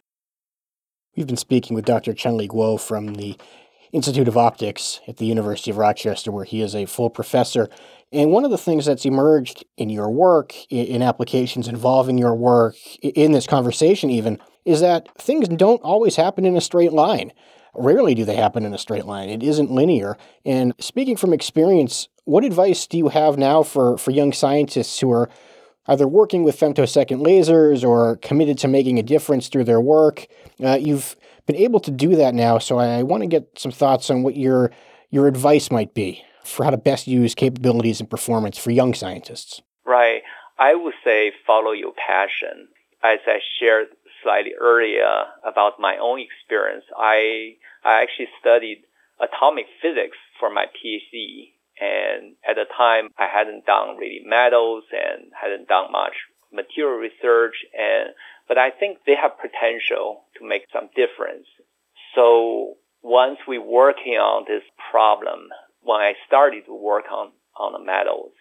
[1.16, 2.12] We've been speaking with Dr.
[2.12, 3.36] Chunlei Guo from the
[3.92, 7.68] Institute of Optics at the University of Rochester, where he is a full professor
[8.12, 12.74] and one of the things that's emerged in your work, in applications involving your work,
[13.02, 17.32] in this conversation even, is that things don't always happen in a straight line.
[17.72, 19.28] Rarely do they happen in a straight line.
[19.28, 20.16] It isn't linear.
[20.44, 25.12] And speaking from experience, what advice do you have now for, for young scientists who
[25.12, 25.30] are
[25.86, 30.26] either working with femtosecond lasers or committed to making a difference through their work?
[30.62, 31.14] Uh, you've
[31.46, 34.36] been able to do that now, so I, want to get some thoughts on what
[34.36, 34.72] your
[35.12, 39.60] your advice might be for how to best use capabilities and performance for young scientists?
[39.84, 40.22] Right.
[40.58, 42.68] I would say follow your passion.
[43.02, 43.88] As I shared
[44.22, 48.82] slightly earlier about my own experience, I, I actually studied
[49.20, 51.52] atomic physics for my PhD.
[51.80, 56.12] And at the time, I hadn't done really metals and hadn't done much
[56.52, 57.54] material research.
[57.78, 58.10] And,
[58.48, 61.46] but I think they have potential to make some difference.
[62.14, 65.48] So once we're working on this problem,
[65.82, 68.32] when I started to work on, on the metals.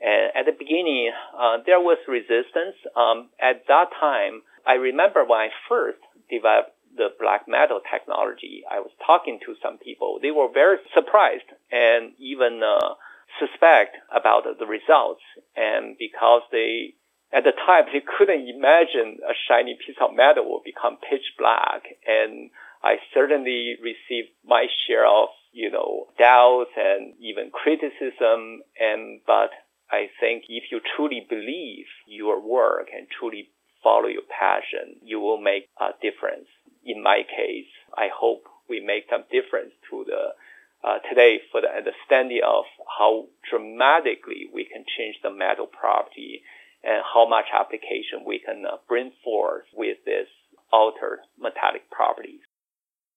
[0.00, 2.76] And at the beginning, uh, there was resistance.
[2.96, 5.98] Um, at that time, I remember when I first
[6.30, 10.18] developed the black metal technology, I was talking to some people.
[10.20, 12.94] They were very surprised and even uh,
[13.38, 15.22] suspect about the results.
[15.56, 16.94] And because they
[17.32, 21.82] at the time they couldn't imagine a shiny piece of metal will become pitch black.
[22.06, 22.50] And
[22.82, 28.62] I certainly received my share of, you know, doubts and even criticism.
[28.78, 29.50] And, but
[29.90, 33.48] I think if you truly believe your work and truly
[33.82, 36.48] follow your passion, you will make a difference.
[36.84, 40.34] In my case, I hope we make some difference to the
[40.84, 42.64] uh, today for the understanding of
[42.98, 46.42] how dramatically we can change the metal property
[46.84, 50.28] and how much application we can uh, bring forth with this
[50.72, 52.40] altered metallic properties.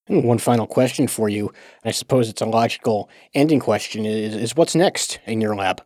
[0.07, 1.51] One final question for you,
[1.85, 5.81] I suppose it's a logical ending question, is, is what's next in your lab?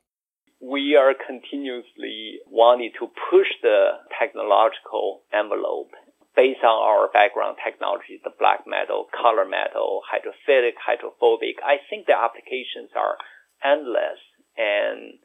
[0.61, 5.91] We are continuously wanting to push the technological envelope
[6.35, 12.17] based on our background technology, the black metal, color metal, hydrophilic, hydrophobic, I think the
[12.17, 13.17] applications are
[13.63, 14.19] endless.
[14.57, 15.19] And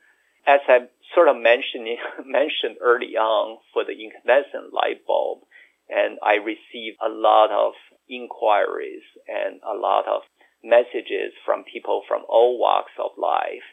[0.46, 1.88] as I sort of mentioned,
[2.24, 5.40] mentioned early on for the incandescent light bulb,
[5.88, 7.74] and I received a lot of
[8.10, 10.22] inquiries and a lot of
[10.62, 13.64] messages from people from all walks of life.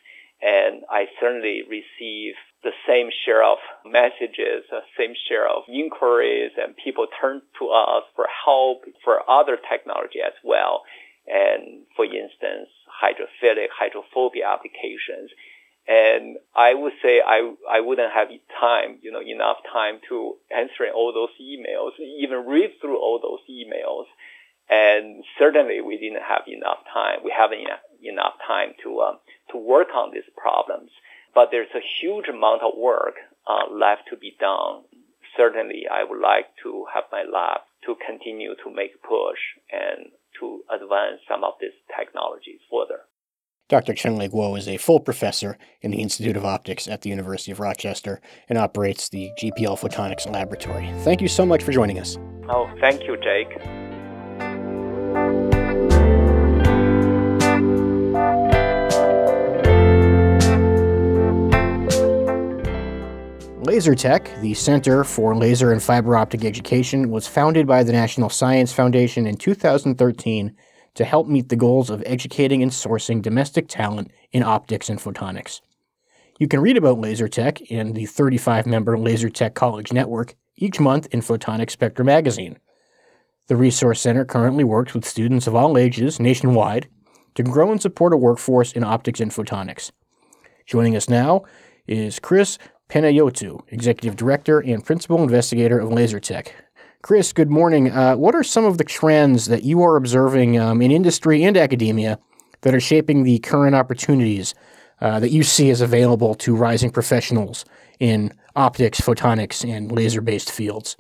[0.42, 6.76] And I certainly receive the same share of messages, the same share of inquiries, and
[6.78, 10.84] people turn to us for help for other technology as well.
[11.28, 12.70] And for instance,
[13.02, 15.32] hydrophilic, hydrophobia applications.
[15.88, 18.28] And I would say I, I wouldn't have
[18.60, 23.40] time, you know, enough time to answering all those emails, even read through all those
[23.50, 24.06] emails.
[24.70, 27.20] And certainly we didn't have enough time.
[27.24, 27.62] We haven't
[28.04, 29.20] enough time to, um,
[29.52, 30.92] to work on these problems
[31.38, 33.14] but there's a huge amount of work
[33.46, 34.82] uh, left to be done.
[35.38, 39.38] Certainly, I would like to have my lab to continue to make push
[39.72, 43.02] and to advance some of these technologies further.
[43.70, 43.94] Dr.
[43.94, 47.60] Chunlei Guo is a full professor in the Institute of Optics at the University of
[47.60, 50.90] Rochester and operates the GPL Photonics Laboratory.
[51.00, 52.18] Thank you so much for joining us.
[52.50, 53.50] Oh, thank you, Jake.
[63.64, 68.72] LaserTech, the Center for Laser and Fiber Optic Education, was founded by the National Science
[68.72, 70.56] Foundation in 2013
[70.98, 75.62] to help meet the goals of educating and sourcing domestic talent in optics and photonics.
[76.40, 81.22] You can read about LaserTech and the 35 member LaserTech College Network each month in
[81.22, 82.58] Photonics Spectra magazine.
[83.46, 86.88] The Resource Center currently works with students of all ages nationwide
[87.36, 89.92] to grow and support a workforce in optics and photonics.
[90.66, 91.44] Joining us now
[91.88, 92.58] is Chris
[92.90, 96.48] Panayiotou, Executive Director and Principal Investigator of LaserTech.
[97.08, 97.90] Chris, good morning.
[97.90, 101.56] Uh, what are some of the trends that you are observing um, in industry and
[101.56, 102.20] academia
[102.64, 104.54] that are shaping the current opportunities
[105.00, 107.64] uh, that you see as available to rising professionals
[108.02, 110.98] in optics, photonics, and laser based fields?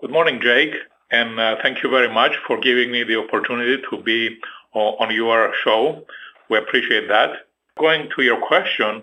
[0.00, 0.72] Good morning, Jake,
[1.10, 4.38] and uh, thank you very much for giving me the opportunity to be
[4.72, 6.02] on your show.
[6.48, 7.46] We appreciate that.
[7.78, 9.02] Going to your question,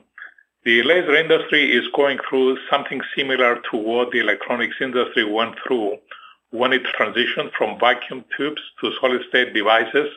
[0.64, 5.98] the laser industry is going through something similar to what the electronics industry went through
[6.52, 10.08] when it transitioned from vacuum tubes to solid-state devices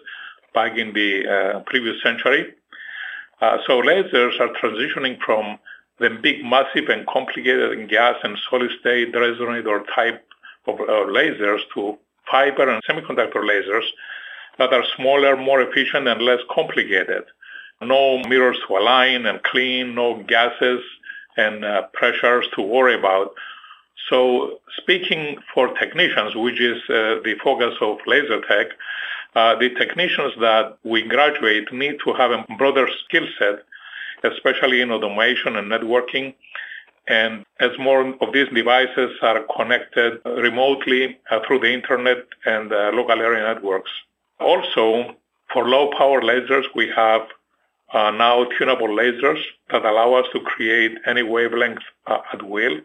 [0.53, 2.53] back in the uh, previous century.
[3.41, 5.59] Uh, so lasers are transitioning from
[5.99, 10.27] the big, massive, and complicated gas and solid-state resonator type
[10.67, 11.97] of uh, lasers to
[12.31, 13.87] fiber and semiconductor lasers
[14.59, 17.25] that are smaller, more efficient, and less complicated
[17.87, 20.81] no mirrors to align and clean, no gases
[21.37, 23.35] and uh, pressures to worry about.
[24.09, 28.69] So speaking for technicians, which is uh, the focus of LaserTech,
[29.35, 33.65] uh, the technicians that we graduate need to have a broader skill set,
[34.33, 36.35] especially in automation and networking.
[37.09, 42.91] And as more of these devices are connected remotely uh, through the internet and uh,
[42.95, 43.91] local area networks.
[44.39, 45.15] Also,
[45.53, 47.23] for low power lasers, we have
[47.95, 52.81] uh, now tunable lasers that allow us to create any wavelength uh, at will,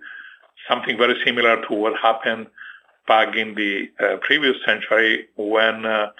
[0.67, 2.45] something very similar to what happened
[3.07, 6.11] back in the uh, previous century when uh,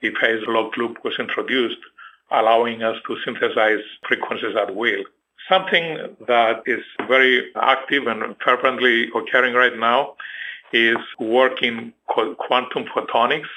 [0.00, 1.78] the phase locked loop was introduced,
[2.30, 5.04] allowing us to synthesize frequencies at will.
[5.46, 10.14] Something that is very active and fervently occurring right now
[10.72, 13.48] is work in quantum photonics.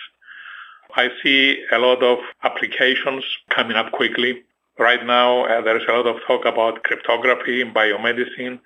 [0.95, 4.43] I see a lot of applications coming up quickly
[4.81, 8.59] Right now, uh, there is a lot of talk about cryptography biomedicine,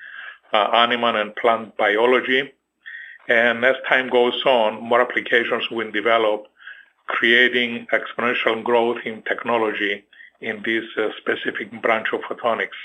[0.53, 2.53] uh, animal and plant biology.
[3.27, 6.47] And as time goes on, more applications will develop,
[7.07, 10.05] creating exponential growth in technology
[10.39, 12.79] in this uh, specific branch of photonics.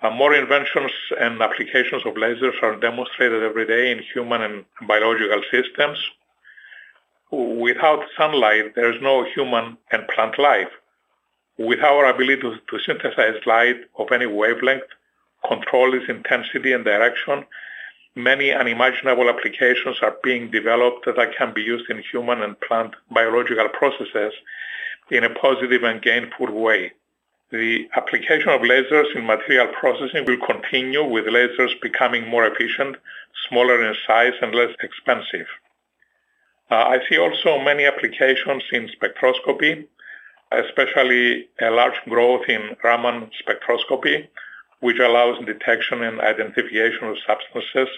[0.00, 5.42] Uh, more inventions and applications of lasers are demonstrated every day in human and biological
[5.50, 5.98] systems.
[7.30, 10.72] Without sunlight, there is no human and plant life.
[11.60, 14.90] With our ability to, synthesize light of any wavelength,
[15.46, 17.44] control its intensity and direction,
[18.14, 23.68] many unimaginable applications are being developed that can be used in human and plant biological
[23.68, 24.32] processes
[25.10, 26.92] in a positive and gainful way.
[27.50, 32.96] The application of lasers in material processing will continue with lasers becoming more efficient,
[33.50, 35.48] smaller in size, and less expensive.
[36.70, 39.86] Uh, I see also many applications in spectroscopy,
[40.52, 44.28] especially a large growth in Raman spectroscopy,
[44.80, 47.88] which allows detection and identification of substances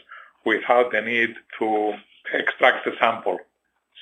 [0.44, 1.94] without the need to
[2.34, 3.38] extract the sample.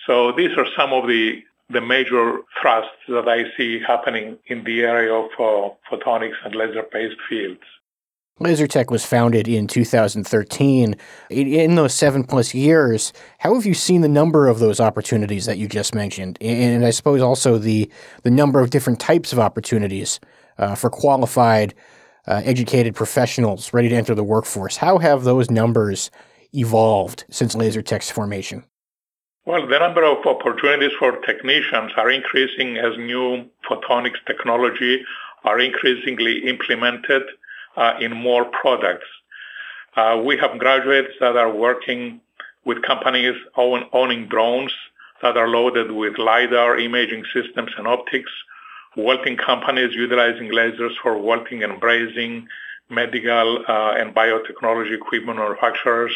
[0.07, 4.83] So these are some of the, the major thrusts that I see happening in the
[4.83, 7.61] area of uh, photonics and laser-based fields.
[8.41, 10.97] LaserTech was founded in 2013.
[11.29, 15.59] In those seven plus years, how have you seen the number of those opportunities that
[15.59, 17.91] you just mentioned, and I suppose also the
[18.23, 20.21] the number of different types of opportunities
[20.57, 21.75] uh, for qualified,
[22.27, 24.79] uh, educated professionals ready to enter the workforce?
[24.79, 26.11] How have those numbers
[26.55, 28.65] evolved since LaserTech's formation?
[29.45, 35.03] Well, the number of opportunities for technicians are increasing as new photonics technology
[35.45, 37.23] are increasingly implemented
[38.01, 39.07] in more products.
[39.97, 42.21] Uh, we have graduates that are working
[42.65, 44.73] with companies own, owning drones
[45.23, 48.31] that are loaded with LiDAR imaging systems and optics,
[48.97, 52.47] welding companies utilizing lasers for welding and brazing,
[52.89, 56.13] medical uh, and biotechnology equipment manufacturers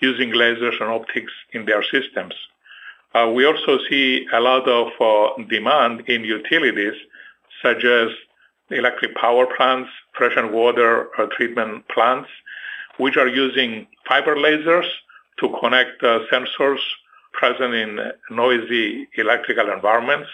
[0.00, 2.34] using lasers and optics in their systems.
[3.14, 6.94] Uh, we also see a lot of uh, demand in utilities
[7.62, 8.08] such as
[8.70, 12.28] electric power plants, fresh and water uh, treatment plants,
[12.98, 14.88] which are using fiber lasers
[15.38, 16.78] to connect uh, sensors
[17.32, 17.98] present in
[18.30, 20.28] noisy electrical environments.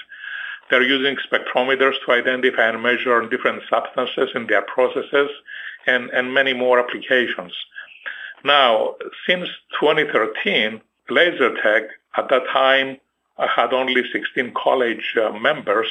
[0.70, 5.30] They're using spectrometers to identify and measure different substances in their processes
[5.86, 7.52] and, and many more applications.
[8.44, 8.96] Now,
[9.28, 9.48] since
[9.80, 10.80] 2013,
[11.10, 12.98] LaserTech at that time
[13.38, 15.88] had only 16 college uh, members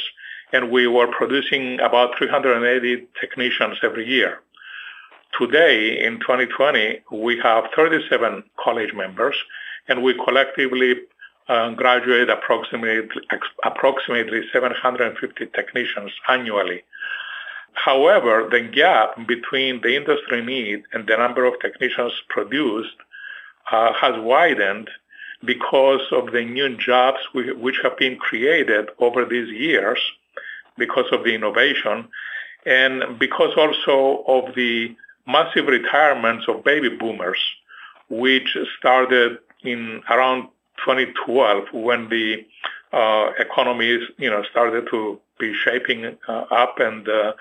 [0.52, 4.40] and we were producing about 380 technicians every year.
[5.38, 9.36] Today, in 2020, we have 37 college members,
[9.88, 10.96] and we collectively
[11.50, 13.08] uh, graduate approximately,
[13.64, 16.84] approximately 750 technicians annually.
[17.74, 22.96] However, the gap between the industry need and the number of technicians produced
[23.72, 24.90] uh, has widened
[25.44, 30.00] because of the new jobs which have been created over these years
[30.78, 32.08] because of the innovation
[32.66, 34.96] and because also of the
[35.28, 37.40] massive retirements of baby boomers,
[38.10, 40.44] which started in around
[40.86, 42.46] 2012 when the
[42.92, 47.34] uh, economy, you know, started to be shaping uh, up and uh,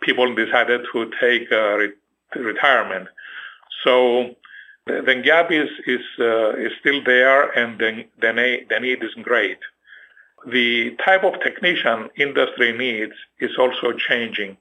[0.00, 1.92] people decided to take uh, re-
[2.36, 3.08] retirement.
[3.82, 4.36] So
[4.86, 9.14] the, the gap is is uh, is still there, and the the, the need is
[9.22, 9.58] great
[10.46, 14.56] the type of technician industry needs is also changing.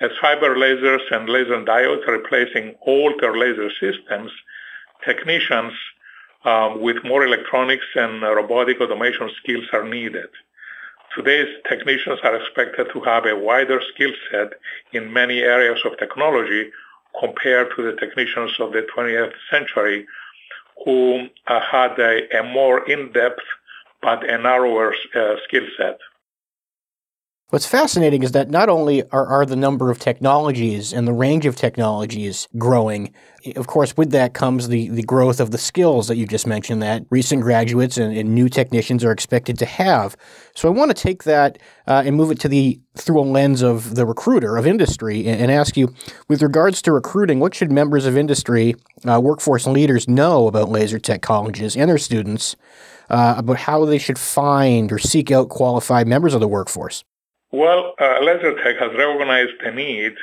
[0.00, 4.30] As fiber lasers and laser diodes are replacing older laser systems,
[5.04, 5.72] technicians
[6.44, 10.28] um, with more electronics and robotic automation skills are needed.
[11.16, 14.54] Today's technicians are expected to have a wider skill set
[14.92, 16.70] in many areas of technology
[17.20, 20.06] compared to the technicians of the 20th century
[20.84, 23.44] who uh, had a, a more in-depth
[24.04, 25.98] but a narrower uh, skill set.
[27.54, 31.46] What's fascinating is that not only are, are the number of technologies and the range
[31.46, 33.14] of technologies growing,
[33.54, 36.82] of course, with that comes the, the growth of the skills that you just mentioned
[36.82, 40.16] that recent graduates and, and new technicians are expected to have.
[40.56, 43.62] So I want to take that uh, and move it to the through a lens
[43.62, 45.94] of the recruiter of industry and, and ask you,
[46.26, 48.74] with regards to recruiting, what should members of industry,
[49.08, 52.56] uh, workforce leaders know about LaserTech colleges and their students
[53.10, 57.04] uh, about how they should find or seek out qualified members of the workforce?
[57.54, 60.16] Well, uh, LaserTech has recognized the need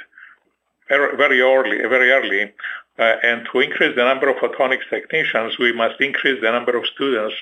[0.90, 2.52] very early, very early,
[3.00, 6.86] uh, and to increase the number of photonics technicians, we must increase the number of
[6.88, 7.34] students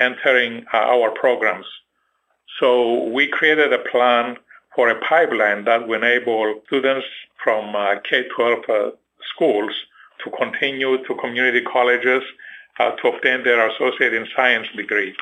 [0.00, 1.66] entering uh, our programs.
[2.58, 4.38] So we created a plan
[4.74, 7.06] for a pipeline that will enable students
[7.44, 8.90] from uh, K-12 uh,
[9.34, 9.72] schools
[10.24, 12.24] to continue to community colleges
[12.80, 15.14] uh, to obtain their associate in science degree.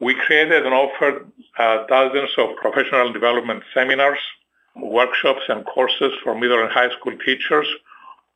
[0.00, 4.18] We created and offered uh, dozens of professional development seminars
[4.76, 7.66] workshops and courses for middle and high school teachers.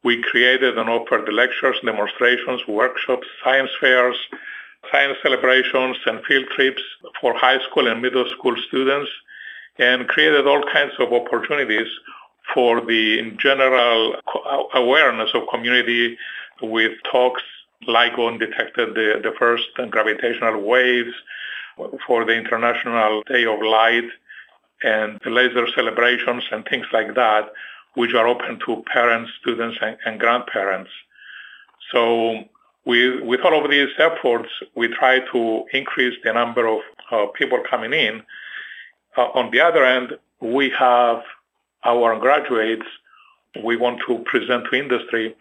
[0.02, 4.16] We created and offered lectures, demonstrations, workshops, science fairs,
[4.90, 6.82] science celebrations, and field trips
[7.20, 9.10] for high school and middle school students,
[9.78, 11.86] and created all kinds of opportunities
[12.52, 14.16] for the general
[14.74, 16.18] awareness of community
[16.60, 17.42] with talks
[17.86, 21.14] LIGO detected the, the first gravitational waves
[22.06, 24.08] for the International Day of Light
[24.82, 27.52] and the laser celebrations and things like that,
[27.94, 30.90] which are open to parents, students, and, and grandparents.
[31.92, 32.44] So
[32.84, 37.62] we, with all of these efforts, we try to increase the number of uh, people
[37.68, 38.22] coming in.
[39.16, 41.22] Uh, on the other end, we have
[41.84, 42.86] our graduates.
[43.62, 45.36] We want to present to industry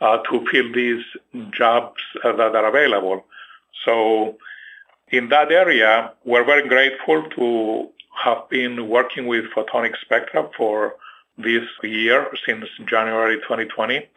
[0.00, 1.04] uh, to fill these
[1.50, 3.24] jobs uh, that are available.
[3.84, 4.36] So
[5.08, 7.88] in that area, we're very grateful to
[8.24, 10.96] have been working with Photonics Spectra for
[11.38, 14.08] this year since January 2020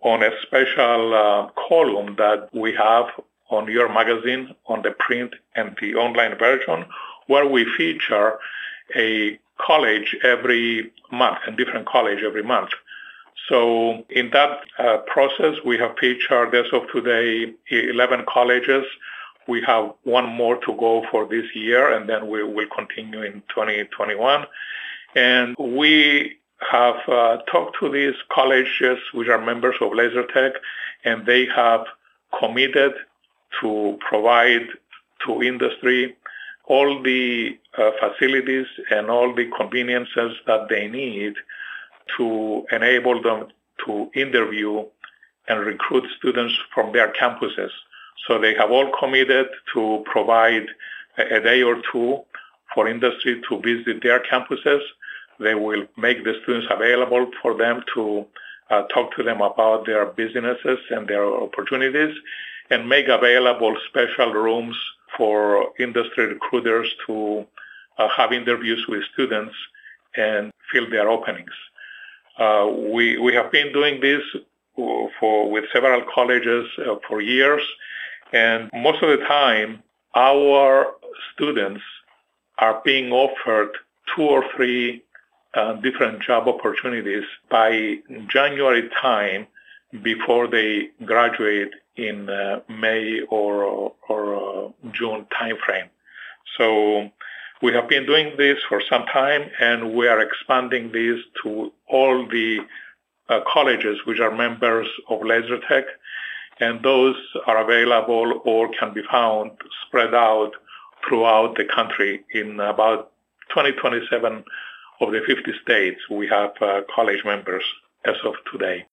[0.00, 3.06] on a special uh, column that we have
[3.50, 6.84] on your magazine on the print and the online version
[7.28, 8.38] where we feature
[8.96, 12.70] a college every month, a different college every month.
[13.48, 18.84] So in that uh, process, we have featured as of today 11 colleges.
[19.48, 23.42] We have one more to go for this year, and then we will continue in
[23.48, 24.46] 2021.
[25.14, 26.36] And we
[26.70, 30.52] have uh, talked to these colleges, which are members of LaserTech,
[31.04, 31.84] and they have
[32.38, 32.92] committed
[33.60, 34.66] to provide
[35.26, 36.16] to industry
[36.66, 41.34] all the uh, facilities and all the conveniences that they need
[42.16, 43.48] to enable them
[43.84, 44.84] to interview
[45.48, 47.70] and recruit students from their campuses.
[48.26, 50.66] So they have all committed to provide
[51.18, 52.20] a, a day or two
[52.74, 54.80] for industry to visit their campuses.
[55.38, 58.26] They will make the students available for them to
[58.70, 62.14] uh, talk to them about their businesses and their opportunities
[62.70, 64.76] and make available special rooms
[65.16, 67.44] for industry recruiters to
[67.98, 69.54] uh, have interviews with students
[70.16, 71.52] and fill their openings.
[72.38, 74.22] Uh, we, we have been doing this
[74.74, 77.62] for, with several colleges uh, for years,
[78.32, 79.82] and most of the time,
[80.14, 80.94] our
[81.34, 81.82] students
[82.58, 83.70] are being offered
[84.14, 85.02] two or three
[85.54, 87.96] uh, different job opportunities by
[88.28, 89.46] January time
[90.02, 95.88] before they graduate in uh, May or, or uh, June timeframe.
[96.56, 97.10] So
[97.60, 102.26] we have been doing this for some time, and we are expanding this to all
[102.26, 102.60] the
[103.28, 105.84] uh, colleges which are members of LaserTech,
[106.60, 109.50] and those are available or can be found
[109.86, 110.52] spread out
[111.06, 113.10] throughout the country in about
[113.50, 114.44] 2027
[115.00, 116.00] of the 50 states.
[116.10, 117.64] We have uh, college members
[118.04, 118.86] as of today.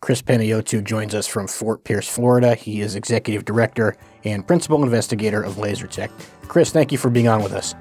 [0.00, 2.54] Chris Panayiotou joins us from Fort Pierce, Florida.
[2.54, 6.10] He is executive director and principal investigator of LaserTech.
[6.46, 7.74] Chris, thank you for being on with us.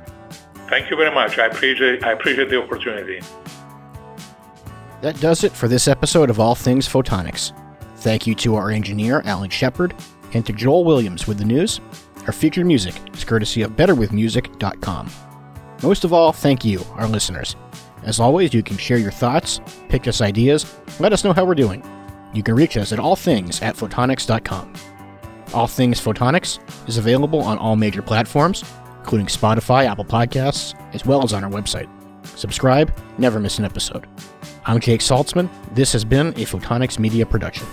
[0.69, 1.37] Thank you very much.
[1.37, 3.19] I appreciate I appreciate the opportunity.
[5.01, 7.51] That does it for this episode of All Things Photonics.
[8.03, 9.95] Thank you to our engineer, Alan Shepard,
[10.33, 11.79] and to Joel Williams with the news.
[12.27, 15.09] Our featured music is courtesy of BetterWithMusic.com.
[15.81, 17.55] Most of all, thank you, our listeners.
[18.03, 21.55] As always, you can share your thoughts, pitch us ideas, let us know how we're
[21.55, 21.81] doing.
[22.33, 24.73] You can reach us at allthings at photonics.com.
[25.53, 28.65] All Things Photonics is available on all major platforms,
[28.99, 31.87] including Spotify, Apple Podcasts, as well as on our website.
[32.37, 34.09] Subscribe, never miss an episode.
[34.65, 35.47] I'm Jake Saltzman.
[35.73, 37.65] This has been a Photonics Media production.